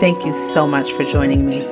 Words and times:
Thank 0.00 0.24
you 0.24 0.32
so 0.32 0.64
much 0.64 0.92
for 0.92 1.02
joining 1.02 1.44
me. 1.44 1.66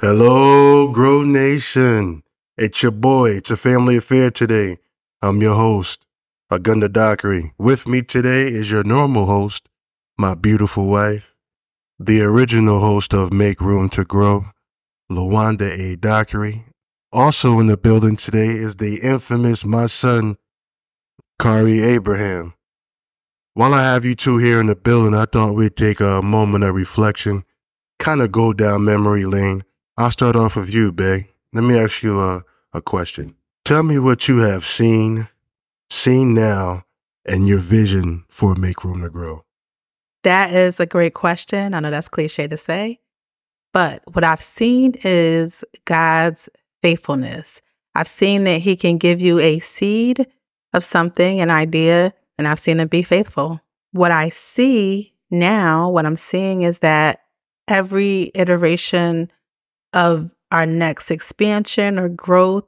Hello, 0.00 0.88
Grow 0.88 1.22
Nation. 1.22 2.22
It's 2.56 2.82
your 2.82 2.92
boy. 2.92 3.32
It's 3.32 3.50
a 3.50 3.56
family 3.58 3.98
affair 3.98 4.30
today. 4.30 4.78
I'm 5.20 5.42
your 5.42 5.56
host, 5.56 6.06
Agunda 6.50 6.90
Dockery. 6.90 7.52
With 7.58 7.86
me 7.86 8.00
today 8.00 8.44
is 8.46 8.70
your 8.70 8.82
normal 8.82 9.26
host, 9.26 9.68
my 10.16 10.34
beautiful 10.34 10.86
wife, 10.86 11.34
the 11.98 12.22
original 12.22 12.80
host 12.80 13.12
of 13.12 13.30
Make 13.30 13.60
Room 13.60 13.90
to 13.90 14.04
Grow, 14.04 14.46
Lawanda 15.10 15.70
A. 15.70 15.96
Dockery. 15.96 16.64
Also 17.12 17.60
in 17.60 17.66
the 17.66 17.76
building 17.76 18.16
today 18.16 18.48
is 18.48 18.76
the 18.76 19.00
infamous 19.02 19.66
my 19.66 19.84
son, 19.84 20.38
Kari 21.38 21.82
Abraham. 21.82 22.54
While 23.56 23.72
I 23.72 23.84
have 23.84 24.04
you 24.04 24.16
two 24.16 24.38
here 24.38 24.60
in 24.60 24.66
the 24.66 24.74
building, 24.74 25.14
I 25.14 25.26
thought 25.26 25.54
we'd 25.54 25.76
take 25.76 26.00
a 26.00 26.20
moment 26.20 26.64
of 26.64 26.74
reflection, 26.74 27.44
kind 28.00 28.20
of 28.20 28.32
go 28.32 28.52
down 28.52 28.84
memory 28.84 29.26
lane. 29.26 29.62
I'll 29.96 30.10
start 30.10 30.34
off 30.34 30.56
with 30.56 30.74
you, 30.74 30.90
Bay. 30.90 31.30
Let 31.52 31.62
me 31.62 31.78
ask 31.78 32.02
you 32.02 32.20
a, 32.20 32.44
a 32.72 32.82
question. 32.82 33.36
Tell 33.64 33.84
me 33.84 34.00
what 34.00 34.26
you 34.26 34.38
have 34.38 34.66
seen, 34.66 35.28
seen 35.88 36.34
now, 36.34 36.82
and 37.24 37.46
your 37.46 37.60
vision 37.60 38.24
for 38.28 38.56
Make 38.56 38.82
Room 38.82 39.02
to 39.02 39.08
Grow. 39.08 39.44
That 40.24 40.52
is 40.52 40.80
a 40.80 40.86
great 40.86 41.14
question. 41.14 41.74
I 41.74 41.80
know 41.80 41.92
that's 41.92 42.08
cliche 42.08 42.48
to 42.48 42.56
say, 42.56 42.98
but 43.72 44.02
what 44.14 44.24
I've 44.24 44.42
seen 44.42 44.94
is 45.04 45.62
God's 45.84 46.48
faithfulness. 46.82 47.62
I've 47.94 48.08
seen 48.08 48.42
that 48.44 48.62
He 48.62 48.74
can 48.74 48.98
give 48.98 49.20
you 49.20 49.38
a 49.38 49.60
seed 49.60 50.26
of 50.72 50.82
something, 50.82 51.38
an 51.38 51.52
idea, 51.52 52.14
and 52.38 52.48
I've 52.48 52.58
seen 52.58 52.78
them 52.78 52.88
be 52.88 53.02
faithful. 53.02 53.60
What 53.92 54.10
I 54.10 54.28
see 54.28 55.14
now, 55.30 55.88
what 55.88 56.06
I'm 56.06 56.16
seeing 56.16 56.62
is 56.62 56.80
that 56.80 57.20
every 57.68 58.30
iteration 58.34 59.30
of 59.92 60.30
our 60.50 60.66
next 60.66 61.10
expansion 61.10 61.98
or 61.98 62.08
growth 62.08 62.64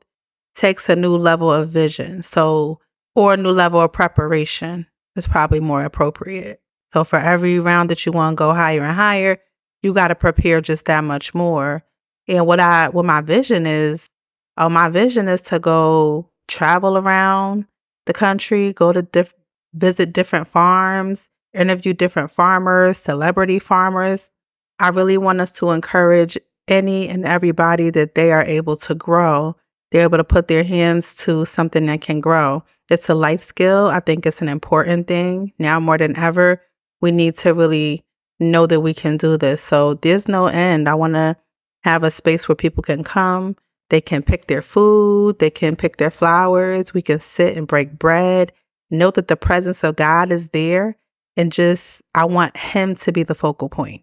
takes 0.54 0.88
a 0.88 0.96
new 0.96 1.16
level 1.16 1.52
of 1.52 1.68
vision. 1.68 2.22
So, 2.22 2.80
or 3.14 3.34
a 3.34 3.36
new 3.36 3.50
level 3.50 3.80
of 3.80 3.92
preparation 3.92 4.86
is 5.16 5.26
probably 5.26 5.60
more 5.60 5.84
appropriate. 5.84 6.60
So, 6.92 7.04
for 7.04 7.18
every 7.18 7.58
round 7.58 7.90
that 7.90 8.06
you 8.06 8.12
want 8.12 8.36
to 8.36 8.38
go 8.38 8.54
higher 8.54 8.82
and 8.82 8.96
higher, 8.96 9.38
you 9.82 9.92
got 9.92 10.08
to 10.08 10.14
prepare 10.14 10.60
just 10.60 10.86
that 10.86 11.04
much 11.04 11.34
more. 11.34 11.84
And 12.28 12.46
what 12.46 12.58
I, 12.60 12.88
what 12.88 13.04
my 13.04 13.20
vision 13.20 13.66
is, 13.66 14.08
oh, 14.56 14.68
my 14.68 14.88
vision 14.88 15.28
is 15.28 15.42
to 15.42 15.58
go 15.58 16.30
travel 16.48 16.98
around 16.98 17.66
the 18.06 18.12
country, 18.12 18.72
go 18.72 18.92
to 18.92 19.02
diff- 19.02 19.34
visit 19.76 20.12
different 20.12 20.48
farms, 20.48 21.28
interview 21.52 21.92
different 21.92 22.30
farmers, 22.30 22.98
celebrity 22.98 23.58
farmers. 23.58 24.30
I 24.78 24.88
really 24.88 25.18
want 25.18 25.40
us 25.40 25.50
to 25.52 25.70
encourage 25.70 26.38
any 26.68 27.08
and 27.08 27.24
everybody 27.24 27.90
that 27.90 28.14
they 28.14 28.32
are 28.32 28.42
able 28.42 28.76
to 28.78 28.94
grow. 28.94 29.56
They're 29.90 30.02
able 30.02 30.18
to 30.18 30.24
put 30.24 30.48
their 30.48 30.64
hands 30.64 31.14
to 31.18 31.44
something 31.44 31.86
that 31.86 32.00
can 32.00 32.20
grow. 32.20 32.64
It's 32.90 33.08
a 33.08 33.14
life 33.14 33.40
skill. 33.40 33.86
I 33.86 34.00
think 34.00 34.26
it's 34.26 34.42
an 34.42 34.48
important 34.48 35.06
thing 35.06 35.52
now 35.58 35.78
more 35.80 35.98
than 35.98 36.16
ever. 36.16 36.60
We 37.00 37.12
need 37.12 37.36
to 37.38 37.54
really 37.54 38.04
know 38.40 38.66
that 38.66 38.80
we 38.80 38.94
can 38.94 39.16
do 39.16 39.36
this. 39.36 39.62
So 39.62 39.94
there's 39.94 40.28
no 40.28 40.46
end. 40.46 40.88
I 40.88 40.94
want 40.94 41.14
to 41.14 41.36
have 41.84 42.02
a 42.02 42.10
space 42.10 42.48
where 42.48 42.56
people 42.56 42.82
can 42.82 43.04
come. 43.04 43.56
They 43.88 44.00
can 44.00 44.22
pick 44.22 44.46
their 44.46 44.62
food. 44.62 45.38
They 45.38 45.50
can 45.50 45.76
pick 45.76 45.96
their 45.96 46.10
flowers. 46.10 46.92
We 46.92 47.02
can 47.02 47.20
sit 47.20 47.56
and 47.56 47.68
break 47.68 47.98
bread 47.98 48.52
know 48.90 49.10
that 49.10 49.28
the 49.28 49.36
presence 49.36 49.84
of 49.84 49.96
God 49.96 50.30
is 50.30 50.50
there 50.50 50.96
and 51.36 51.52
just 51.52 52.02
I 52.14 52.24
want 52.24 52.56
him 52.56 52.94
to 52.96 53.12
be 53.12 53.22
the 53.22 53.34
focal 53.34 53.68
point. 53.68 54.02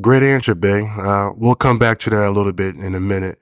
Great 0.00 0.22
answer, 0.22 0.54
Bay. 0.54 0.86
Uh, 0.86 1.32
we'll 1.36 1.56
come 1.56 1.78
back 1.78 1.98
to 2.00 2.10
that 2.10 2.28
a 2.28 2.30
little 2.30 2.52
bit 2.52 2.76
in 2.76 2.94
a 2.94 3.00
minute. 3.00 3.40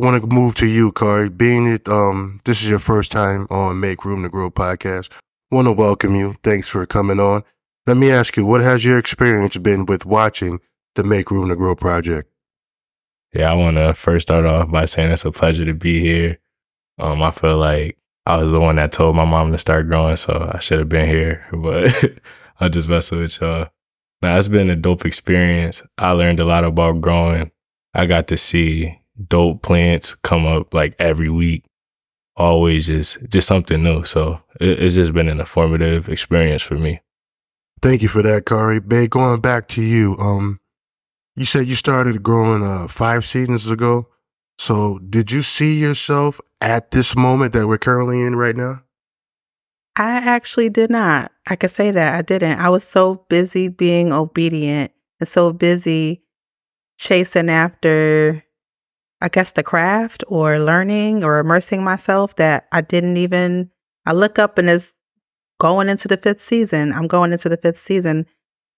I 0.00 0.04
want 0.04 0.22
to 0.22 0.28
move 0.28 0.54
to 0.56 0.66
you, 0.66 0.92
Kari. 0.92 1.28
Being 1.28 1.66
it, 1.66 1.88
um, 1.88 2.40
this 2.44 2.62
is 2.62 2.70
your 2.70 2.78
first 2.78 3.10
time 3.10 3.48
on 3.50 3.80
Make 3.80 4.04
Room 4.04 4.22
to 4.22 4.28
Grow 4.28 4.48
podcast. 4.48 5.10
Want 5.50 5.66
to 5.66 5.72
welcome 5.72 6.14
you. 6.14 6.36
Thanks 6.44 6.68
for 6.68 6.86
coming 6.86 7.18
on. 7.18 7.42
Let 7.86 7.96
me 7.96 8.12
ask 8.12 8.36
you, 8.36 8.44
what 8.44 8.60
has 8.60 8.84
your 8.84 8.96
experience 8.96 9.56
been 9.56 9.86
with 9.86 10.06
watching 10.06 10.60
the 10.94 11.02
Make 11.02 11.32
Room 11.32 11.48
to 11.48 11.56
Grow 11.56 11.74
project? 11.74 12.30
Yeah, 13.34 13.50
I 13.50 13.54
want 13.54 13.76
to 13.76 13.92
first 13.92 14.28
start 14.28 14.46
off 14.46 14.70
by 14.70 14.84
saying 14.84 15.10
it's 15.10 15.24
a 15.24 15.32
pleasure 15.32 15.64
to 15.64 15.74
be 15.74 16.00
here. 16.00 16.38
Um, 17.00 17.20
I 17.20 17.32
feel 17.32 17.56
like 17.56 17.97
I 18.28 18.36
was 18.42 18.52
the 18.52 18.60
one 18.60 18.76
that 18.76 18.92
told 18.92 19.16
my 19.16 19.24
mom 19.24 19.52
to 19.52 19.58
start 19.58 19.88
growing, 19.88 20.16
so 20.16 20.50
I 20.52 20.58
should 20.58 20.80
have 20.80 20.88
been 20.90 21.08
here. 21.08 21.46
But 21.52 22.20
I 22.60 22.68
just 22.68 22.86
messing 22.86 23.20
with 23.20 23.40
y'all. 23.40 23.68
Now 24.20 24.36
it's 24.36 24.48
been 24.48 24.68
a 24.68 24.76
dope 24.76 25.06
experience. 25.06 25.82
I 25.96 26.10
learned 26.10 26.38
a 26.38 26.44
lot 26.44 26.64
about 26.64 27.00
growing. 27.00 27.50
I 27.94 28.04
got 28.04 28.26
to 28.28 28.36
see 28.36 29.00
dope 29.26 29.62
plants 29.62 30.14
come 30.14 30.44
up 30.44 30.74
like 30.74 30.94
every 30.98 31.30
week. 31.30 31.64
Always 32.36 32.86
just 32.86 33.16
just 33.30 33.48
something 33.48 33.82
new. 33.82 34.04
So 34.04 34.42
it, 34.60 34.82
it's 34.82 34.96
just 34.96 35.14
been 35.14 35.28
an 35.28 35.40
informative 35.40 36.10
experience 36.10 36.60
for 36.60 36.74
me. 36.74 37.00
Thank 37.80 38.02
you 38.02 38.08
for 38.08 38.22
that, 38.22 38.44
Kari. 38.44 38.80
Bay, 38.80 39.08
going 39.08 39.40
back 39.40 39.68
to 39.68 39.82
you. 39.82 40.16
Um, 40.18 40.60
you 41.34 41.46
said 41.46 41.66
you 41.66 41.76
started 41.76 42.22
growing 42.22 42.62
uh 42.62 42.88
five 42.88 43.24
seasons 43.24 43.70
ago. 43.70 44.08
So, 44.68 44.98
did 44.98 45.32
you 45.32 45.40
see 45.40 45.78
yourself 45.78 46.42
at 46.60 46.90
this 46.90 47.16
moment 47.16 47.54
that 47.54 47.66
we're 47.66 47.78
currently 47.78 48.20
in 48.20 48.36
right 48.36 48.54
now? 48.54 48.82
I 49.96 50.16
actually 50.16 50.68
did 50.68 50.90
not. 50.90 51.32
I 51.46 51.56
could 51.56 51.70
say 51.70 51.90
that 51.90 52.14
I 52.14 52.20
didn't. 52.20 52.58
I 52.58 52.68
was 52.68 52.84
so 52.84 53.24
busy 53.30 53.68
being 53.68 54.12
obedient 54.12 54.92
and 55.20 55.26
so 55.26 55.54
busy 55.54 56.22
chasing 56.98 57.48
after, 57.48 58.44
I 59.22 59.30
guess, 59.30 59.52
the 59.52 59.62
craft 59.62 60.22
or 60.28 60.58
learning 60.58 61.24
or 61.24 61.38
immersing 61.38 61.82
myself 61.82 62.36
that 62.36 62.68
I 62.70 62.82
didn't 62.82 63.16
even. 63.16 63.70
I 64.04 64.12
look 64.12 64.38
up 64.38 64.58
and 64.58 64.68
it's 64.68 64.92
going 65.58 65.88
into 65.88 66.08
the 66.08 66.18
fifth 66.18 66.42
season. 66.42 66.92
I'm 66.92 67.06
going 67.06 67.32
into 67.32 67.48
the 67.48 67.56
fifth 67.56 67.78
season. 67.78 68.26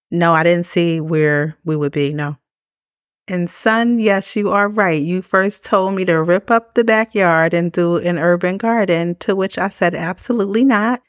No, 0.09 0.33
I 0.33 0.43
didn't 0.43 0.67
see 0.67 1.01
where 1.01 1.57
we 1.65 1.75
would 1.75 1.91
be. 1.91 2.13
No. 2.13 2.37
And 3.31 3.49
son, 3.49 3.97
yes, 3.97 4.35
you 4.35 4.49
are 4.49 4.67
right. 4.67 5.01
You 5.01 5.21
first 5.21 5.63
told 5.63 5.93
me 5.93 6.03
to 6.03 6.21
rip 6.21 6.51
up 6.51 6.73
the 6.73 6.83
backyard 6.83 7.53
and 7.53 7.71
do 7.71 7.95
an 7.95 8.19
urban 8.19 8.57
garden, 8.57 9.15
to 9.19 9.37
which 9.37 9.57
I 9.57 9.69
said, 9.69 9.95
absolutely 9.95 10.65
not. 10.65 11.01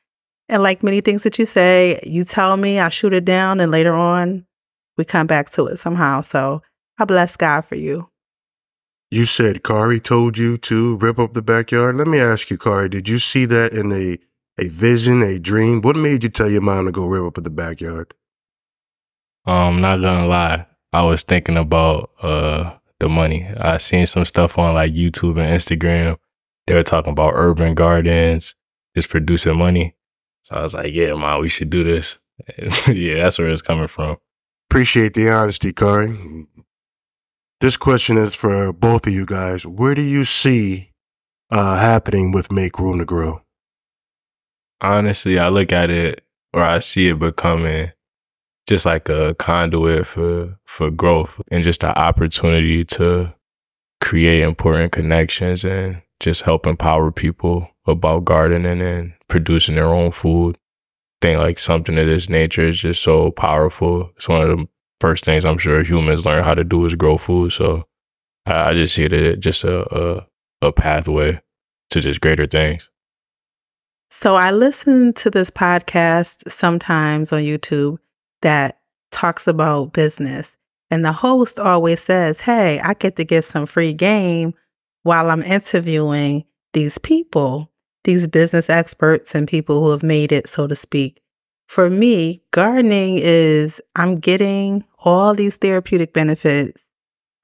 And 0.49 0.63
like 0.63 0.85
many 0.85 1.01
things 1.01 1.25
that 1.25 1.37
you 1.37 1.47
say, 1.47 1.99
you 2.05 2.23
tell 2.23 2.57
me, 2.57 2.79
I 2.79 2.91
shoot 2.91 3.13
it 3.13 3.25
down, 3.25 3.59
and 3.59 3.73
later 3.73 3.93
on, 3.93 4.47
we 4.97 5.05
come 5.05 5.27
back 5.27 5.51
to 5.51 5.67
it 5.67 5.79
somehow. 5.79 6.21
So 6.21 6.63
I 6.97 7.07
bless 7.07 7.37
God 7.37 7.63
for 7.63 7.75
you. 7.75 8.09
You 9.11 9.25
said 9.25 9.65
Kari 9.65 9.99
told 9.99 10.39
you 10.39 10.59
to 10.59 10.95
rip 10.99 11.19
up 11.19 11.33
the 11.33 11.43
backyard. 11.43 11.97
Let 11.97 12.07
me 12.07 12.21
ask 12.21 12.51
you, 12.51 12.57
Kari, 12.57 12.89
did 12.89 13.09
you 13.09 13.19
see 13.19 13.47
that 13.47 13.73
in 13.73 13.91
a, 13.91 14.17
a 14.63 14.69
vision, 14.69 15.25
a 15.25 15.41
dream? 15.41 15.81
What 15.81 15.97
made 15.97 16.23
you 16.23 16.29
tell 16.29 16.49
your 16.49 16.63
mom 16.63 16.87
to 16.87 16.93
go 16.93 17.05
rip 17.05 17.37
up 17.37 17.43
the 17.43 17.51
backyard? 17.51 18.15
Um, 19.45 19.81
not 19.81 19.97
gonna 19.97 20.29
lie. 20.29 20.67
I 20.93 21.03
was 21.03 21.23
thinking 21.23 21.57
about 21.57 22.11
uh 22.23 22.75
the 23.01 23.09
money. 23.09 23.49
I 23.61 23.79
seen 23.79 24.07
some 24.07 24.25
stuff 24.25 24.59
on 24.59 24.75
like 24.75 24.93
YouTube 24.93 25.39
and 25.41 25.59
Instagram. 25.59 26.19
They 26.67 26.75
were 26.75 26.85
talking 26.85 27.13
about 27.13 27.33
urban 27.35 27.75
gardens, 27.75 28.55
just 28.95 29.11
producing 29.11 29.59
money. 29.59 29.97
So 30.43 30.57
I 30.57 30.63
was 30.63 30.75
like, 30.75 30.93
yeah, 30.95 31.15
man, 31.15 31.41
we 31.41 31.49
should 31.49 31.71
do 31.71 31.83
this. 31.83 32.19
yeah, 32.89 33.25
that's 33.25 33.39
where 33.39 33.49
it's 33.49 33.63
coming 33.63 33.89
from. 33.89 34.17
Appreciate 34.71 35.15
the 35.15 35.31
honesty, 35.31 35.73
Kari. 35.73 36.47
This 37.61 37.77
question 37.77 38.17
is 38.17 38.35
for 38.35 38.73
both 38.73 39.07
of 39.07 39.13
you 39.13 39.27
guys. 39.27 39.67
Where 39.67 39.95
do 39.95 40.03
you 40.03 40.25
see 40.25 40.93
uh, 41.51 41.77
happening 41.79 42.33
with 42.33 42.51
Make 42.51 42.79
Room 42.79 42.99
to 42.99 43.05
Grow? 43.05 43.43
Honestly, 44.81 45.39
I 45.39 45.49
look 45.49 45.73
at 45.73 45.91
it 45.91 46.25
or 46.53 46.63
I 46.63 46.81
see 46.81 47.09
it 47.09 47.19
becoming 47.19 47.93
just 48.67 48.87
like 48.87 49.09
a 49.09 49.35
conduit 49.35 50.07
for 50.07 50.57
for 50.65 50.91
growth 50.91 51.41
and 51.51 51.65
just 51.65 51.83
an 51.85 51.91
opportunity 51.91 52.85
to 52.85 53.33
create 54.01 54.43
important 54.43 54.93
connections 54.93 55.65
and 55.65 56.01
just 56.21 56.43
help 56.43 56.67
empower 56.67 57.11
people 57.11 57.69
about 57.87 58.25
gardening 58.25 58.81
and 58.81 59.13
producing 59.29 59.75
their 59.75 59.87
own 59.87 60.11
food. 60.11 60.57
I 61.23 61.27
think 61.27 61.39
like 61.39 61.59
something 61.59 61.99
of 61.99 62.07
this 62.07 62.29
nature 62.29 62.65
is 62.65 62.81
just 62.81 63.03
so 63.03 63.31
powerful. 63.33 64.11
It's 64.17 64.29
one 64.29 64.43
of 64.43 64.57
the 64.57 64.67
first 65.01 65.25
things 65.25 65.45
I'm 65.45 65.59
sure 65.59 65.83
humans 65.83 66.25
learn 66.25 66.45
how 66.45 66.55
to 66.55 66.65
do 66.65 66.85
is 66.87 66.95
grow 66.95 67.17
food. 67.17 67.53
So 67.53 67.85
I, 68.47 68.71
I 68.71 68.75
just 68.75 68.95
see 68.95 69.05
it 69.05 69.13
as 69.13 69.39
just 69.39 69.65
a, 69.65 69.97
a 69.97 70.27
a 70.63 70.73
pathway 70.73 71.41
to 71.91 72.01
just 72.01 72.21
greater 72.21 72.47
things. 72.47 72.89
So 74.11 74.37
I 74.37 74.51
listen 74.51 75.13
to 75.15 75.31
this 75.31 75.51
podcast 75.51 76.51
sometimes 76.51 77.33
on 77.33 77.43
YouTube 77.43 77.99
that 78.43 78.81
talks 79.11 79.47
about 79.47 79.93
business. 79.93 80.57
And 80.91 81.05
the 81.05 81.13
host 81.13 81.59
always 81.59 82.03
says, 82.03 82.41
Hey, 82.41 82.81
I 82.81 82.95
get 82.95 83.17
to 83.17 83.25
get 83.25 83.45
some 83.45 83.67
free 83.67 83.95
game 83.95 84.55
while 85.03 85.31
I'm 85.31 85.43
interviewing 85.43 86.45
these 86.73 86.99
people, 86.99 87.73
these 88.05 88.27
business 88.27 88.69
experts 88.69 89.35
and 89.35 89.49
people 89.49 89.83
who 89.83 89.91
have 89.91 90.03
made 90.03 90.33
it, 90.33 90.47
so 90.47 90.67
to 90.67 90.77
speak. 90.77 91.21
For 91.67 91.89
me, 91.89 92.43
gardening 92.51 93.19
is 93.19 93.81
I'm 93.97 94.19
getting 94.19 94.85
all 94.99 95.35
these 95.35 95.57
therapeutic 95.57 96.13
benefits 96.13 96.87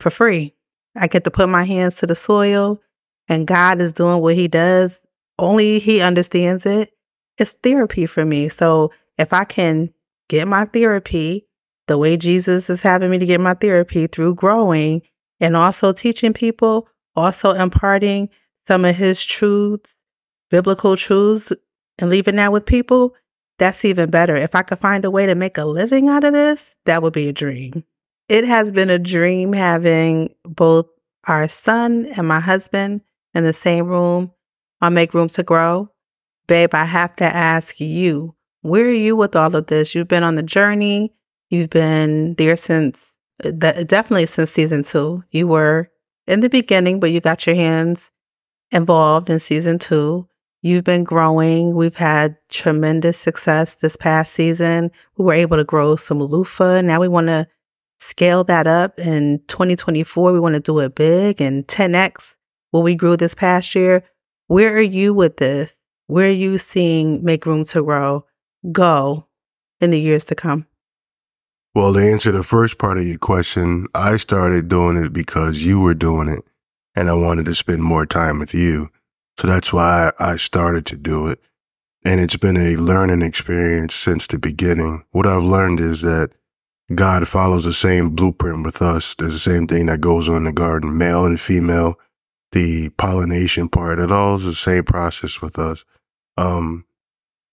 for 0.01 0.11
free. 0.11 0.55
I 0.97 1.07
get 1.07 1.25
to 1.25 1.31
put 1.31 1.49
my 1.49 1.65
hands 1.65 1.97
to 1.97 2.07
the 2.07 2.15
soil 2.15 2.81
and 3.29 3.47
God 3.47 3.81
is 3.81 3.93
doing 3.93 4.21
what 4.21 4.35
he 4.35 4.49
does. 4.49 5.01
Only 5.39 5.79
he 5.79 6.01
understands 6.01 6.67
it. 6.67 6.93
It's 7.39 7.53
therapy 7.63 8.07
for 8.07 8.25
me. 8.25 8.49
So 8.49 8.93
if 9.17 9.33
I 9.33 9.45
can 9.45 9.93
get 10.29 10.49
my 10.49 10.65
therapy 10.67 11.47
the 11.87 11.99
way 11.99 12.17
Jesus 12.17 12.69
is 12.69 12.83
having 12.83 13.11
me 13.11 13.19
to 13.19 13.27
get 13.27 13.41
my 13.41 13.55
therapy 13.55 14.07
through 14.07 14.35
growing 14.35 15.03
and 15.41 15.57
also 15.57 15.93
teaching 15.93 16.33
people, 16.33 16.89
also 17.17 17.53
imparting 17.53 18.29
some 18.67 18.85
of 18.85 18.95
his 18.95 19.25
truths, 19.25 19.97
biblical 20.51 20.97
truths, 20.97 21.53
and 21.99 22.11
leaving 22.11 22.37
that 22.37 22.53
with 22.53 22.67
people, 22.67 23.15
that's 23.59 23.85
even 23.85 24.11
better. 24.11 24.37
If 24.37 24.55
I 24.55 24.63
could 24.63 24.79
find 24.79 25.05
a 25.05 25.11
way 25.11 25.27
to 25.27 25.35
make 25.35 25.59
a 25.59 25.65
living 25.65 26.09
out 26.09 26.25
of 26.25 26.33
this, 26.33 26.75
that 26.85 27.03
would 27.03 27.13
be 27.13 27.29
a 27.29 27.33
dream. 27.33 27.85
It 28.29 28.45
has 28.45 28.71
been 28.71 28.91
a 28.91 28.99
dream 28.99 29.53
having 29.53 30.35
both 30.45 30.87
our 31.27 31.49
son 31.49 32.07
and 32.17 32.29
my 32.29 32.41
husband 32.41 33.01
in 33.35 33.45
the 33.45 33.53
same 33.53 33.87
room 33.87 34.33
on 34.81 34.95
Make 34.95 35.15
Room 35.15 35.29
to 35.29 35.43
Grow. 35.43 35.91
Babe, 36.47 36.75
I 36.75 36.85
have 36.85 37.17
to 37.17 37.25
ask 37.25 37.81
you, 37.81 38.35
where 38.63 38.87
are 38.87 38.91
you 38.91 39.17
with 39.17 39.37
all 39.37 39.55
of 39.55 39.67
this? 39.67 39.95
You've 39.95 40.09
been 40.09 40.23
on 40.25 40.35
the 40.35 40.43
journey. 40.43 41.13
You've 41.51 41.71
been 41.71 42.35
there 42.35 42.57
since, 42.57 43.15
uh, 43.45 43.51
definitely 43.53 44.27
since 44.27 44.51
season 44.51 44.83
two. 44.83 45.23
You 45.31 45.47
were 45.47 45.91
in 46.27 46.41
the 46.41 46.49
beginning, 46.49 47.01
but 47.01 47.11
you 47.11 47.21
got 47.21 47.47
your 47.47 47.57
hands 47.57 48.11
involved 48.71 49.31
in 49.31 49.39
season 49.41 49.79
two. 49.79 50.29
You've 50.61 50.85
been 50.85 51.05
growing. 51.05 51.75
We've 51.75 51.97
had 51.97 52.37
tremendous 52.51 53.17
success 53.17 53.77
this 53.77 53.97
past 53.97 54.35
season. 54.35 54.91
We 55.17 55.25
were 55.25 55.33
able 55.33 55.57
to 55.57 55.65
grow 55.65 55.97
some 55.97 56.21
loofah. 56.21 56.81
Now 56.81 57.01
we 57.01 57.09
want 57.09 57.29
to 57.29 57.47
scale 58.01 58.45
that 58.45 58.67
up 58.67 58.99
in 58.99 59.41
2024. 59.47 60.33
We 60.33 60.41
want 60.41 60.57
to 60.57 60.61
do 60.61 60.81
it 60.81 60.97
big 60.97 61.41
and 61.41 61.67
10x 61.67 62.37
what 62.71 62.83
we 62.83 62.95
grew 62.95 63.17
this 63.17 63.35
past 63.35 63.75
year. 63.75 64.03
Where 64.49 64.75
are 64.77 64.81
you 64.81 65.15
with 65.15 65.37
this? 65.37 65.79
Where 66.07 66.29
are 66.29 66.33
you 66.33 66.59
seeing 66.59 67.25
Make 67.25 67.47
Room 67.47 67.65
to 67.67 67.83
Grow 67.83 68.25
go 68.73 69.27
in 69.81 69.91
the 69.91 70.01
years 70.01 70.25
to 70.27 70.35
come? 70.35 70.67
Well, 71.75 71.93
to 71.95 72.01
answer 72.01 72.33
the 72.33 72.43
first 72.43 72.79
part 72.79 72.99
of 72.99 73.07
your 73.07 73.19
question, 73.19 73.87
I 73.95 74.17
started 74.17 74.69
doing 74.69 74.97
it 74.97 75.13
because 75.13 75.65
you 75.65 75.81
were 75.81 75.95
doing 75.95 76.29
it 76.29 76.45
and 76.97 77.09
I 77.09 77.15
wanted 77.15 77.47
to 77.47 77.55
spend 77.55 77.83
more 77.83 78.07
time 78.07 78.39
with 78.39 78.55
you. 78.55 78.91
So 79.39 79.47
that's 79.47 79.73
why 79.73 80.13
I 80.19 80.37
started 80.37 80.87
to 80.87 80.97
do 80.97 81.29
it. 81.29 81.41
And 82.05 82.21
it's 82.21 82.37
been 82.37 82.57
a 82.57 82.77
learning 82.77 83.23
experience 83.23 83.95
since 83.95 84.27
the 84.27 84.39
beginning. 84.39 85.05
What 85.11 85.27
I've 85.27 85.43
learned 85.43 85.79
is 85.79 86.03
that 86.03 86.31
God 86.95 87.29
follows 87.29 87.65
the 87.65 87.73
same 87.73 88.11
blueprint 88.11 88.65
with 88.65 88.81
us. 88.81 89.15
There's 89.15 89.35
the 89.35 89.39
same 89.39 89.67
thing 89.67 89.87
that 89.87 90.01
goes 90.01 90.29
on 90.29 90.37
in 90.39 90.45
the 90.45 90.53
garden, 90.53 90.97
male 90.97 91.27
and 91.27 91.39
female 91.39 91.99
the 92.53 92.89
pollination 92.91 93.69
part. 93.69 93.99
It 93.99 94.11
all 94.11 94.37
is 94.37 94.45
the 94.45 94.55
same 94.55 94.85
process 94.85 95.43
with 95.43 95.59
us. 95.59 95.85
Um, 96.37 96.87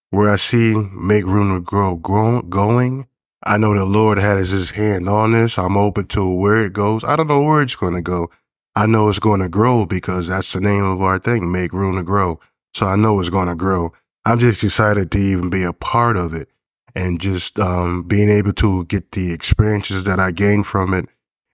where 0.09 0.31
I 0.31 0.35
see 0.37 0.75
make 0.93 1.25
room 1.25 1.53
to 1.55 1.61
grow, 1.61 1.95
grow 1.95 2.41
going. 2.41 3.07
I 3.43 3.57
know 3.57 3.75
the 3.75 3.85
Lord 3.85 4.17
has 4.17 4.49
His 4.49 4.71
hand 4.71 5.07
on 5.07 5.31
this. 5.33 5.57
I'm 5.57 5.77
open 5.77 6.07
to 6.07 6.33
where 6.33 6.63
it 6.63 6.73
goes. 6.73 7.03
I 7.03 7.15
don't 7.15 7.27
know 7.27 7.41
where 7.41 7.61
it's 7.61 7.75
going 7.75 7.93
to 7.93 8.01
go. 8.01 8.29
I 8.75 8.85
know 8.85 9.07
it's 9.09 9.19
going 9.19 9.39
to 9.41 9.49
grow 9.49 9.85
because 9.85 10.27
that's 10.27 10.51
the 10.51 10.59
name 10.59 10.83
of 10.83 11.01
our 11.01 11.19
thing, 11.19 11.51
make 11.51 11.71
room 11.71 11.95
to 11.95 12.03
grow. 12.03 12.39
So 12.73 12.87
I 12.87 12.95
know 12.95 13.19
it's 13.19 13.29
going 13.29 13.47
to 13.47 13.55
grow. 13.55 13.93
I'm 14.25 14.39
just 14.39 14.63
excited 14.63 15.11
to 15.11 15.17
even 15.17 15.49
be 15.49 15.63
a 15.63 15.71
part 15.71 16.17
of 16.17 16.33
it 16.33 16.49
and 16.95 17.21
just 17.21 17.59
um, 17.59 18.03
being 18.03 18.29
able 18.29 18.53
to 18.53 18.85
get 18.85 19.11
the 19.11 19.31
experiences 19.31 20.03
that 20.05 20.19
I 20.19 20.31
gained 20.31 20.65
from 20.65 20.93
it 20.93 21.07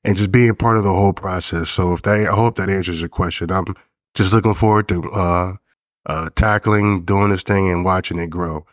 and 0.04 0.16
just 0.16 0.32
being 0.32 0.56
part 0.56 0.78
of 0.78 0.84
the 0.84 0.94
whole 0.94 1.14
process. 1.14 1.70
So 1.70 1.94
if 1.94 2.02
that, 2.04 2.22
I 2.22 2.34
hope 2.34 2.56
that 2.56 2.70
answers 2.70 3.02
your 3.02 3.10
question. 3.10 3.52
I'm 3.52 3.76
just 4.16 4.34
looking 4.34 4.54
forward 4.54 4.88
to 4.90 5.04
uh, 5.12 5.56
uh, 6.06 6.30
tackling, 6.36 7.04
doing 7.06 7.30
this 7.30 7.44
thing, 7.44 7.70
and 7.70 7.86
watching 7.86 8.20
it 8.20 8.30
grow. 8.30 8.66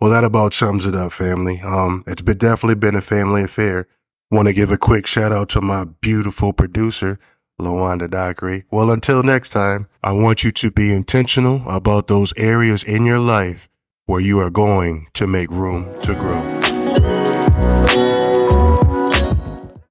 Well, 0.00 0.10
that 0.10 0.24
about 0.24 0.52
sums 0.52 0.86
it 0.86 0.94
up, 0.94 1.12
family. 1.12 1.60
Um, 1.60 2.02
it's 2.06 2.22
been 2.22 2.38
definitely 2.38 2.74
been 2.74 2.96
a 2.96 3.00
family 3.00 3.42
affair. 3.42 3.86
Want 4.30 4.48
to 4.48 4.54
give 4.54 4.72
a 4.72 4.78
quick 4.78 5.06
shout 5.06 5.32
out 5.32 5.48
to 5.50 5.60
my 5.60 5.84
beautiful 5.84 6.52
producer, 6.52 7.18
Lawanda 7.60 8.10
Dockery. 8.10 8.64
Well, 8.70 8.90
until 8.90 9.22
next 9.22 9.50
time, 9.50 9.86
I 10.02 10.12
want 10.12 10.42
you 10.42 10.50
to 10.52 10.70
be 10.70 10.92
intentional 10.92 11.68
about 11.68 12.08
those 12.08 12.32
areas 12.36 12.82
in 12.82 13.06
your 13.06 13.20
life 13.20 13.68
where 14.06 14.20
you 14.20 14.40
are 14.40 14.50
going 14.50 15.06
to 15.14 15.26
make 15.26 15.50
room 15.50 16.00
to 16.02 16.14
grow. 16.14 18.11